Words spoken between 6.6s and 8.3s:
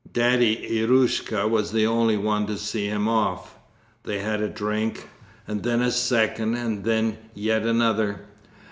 then yet another.